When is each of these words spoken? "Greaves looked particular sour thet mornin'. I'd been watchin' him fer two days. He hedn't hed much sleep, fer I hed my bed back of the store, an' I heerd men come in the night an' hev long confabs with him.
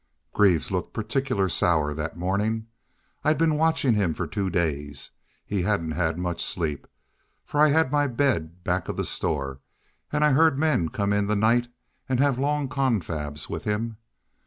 "Greaves 0.33 0.71
looked 0.71 0.93
particular 0.95 1.47
sour 1.47 1.93
thet 1.93 2.17
mornin'. 2.17 2.65
I'd 3.23 3.37
been 3.37 3.53
watchin' 3.53 3.93
him 3.93 4.15
fer 4.15 4.25
two 4.25 4.49
days. 4.49 5.11
He 5.45 5.61
hedn't 5.61 5.91
hed 5.91 6.17
much 6.17 6.43
sleep, 6.43 6.87
fer 7.45 7.59
I 7.59 7.67
hed 7.69 7.91
my 7.91 8.07
bed 8.07 8.63
back 8.63 8.89
of 8.89 8.97
the 8.97 9.03
store, 9.03 9.59
an' 10.11 10.23
I 10.23 10.33
heerd 10.33 10.57
men 10.57 10.89
come 10.89 11.13
in 11.13 11.27
the 11.27 11.35
night 11.35 11.67
an' 12.09 12.17
hev 12.17 12.39
long 12.39 12.67
confabs 12.67 13.47
with 13.47 13.65
him. 13.65 13.97